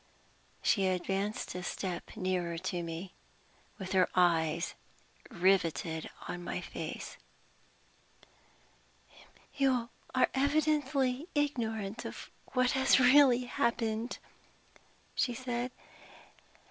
[0.63, 3.13] She advanced a step nearer to me,
[3.77, 4.73] with her eyes
[5.29, 7.17] riveted on my face.
[9.57, 14.17] "You are evidently ignorant of what has really happened,"
[15.13, 15.69] she said.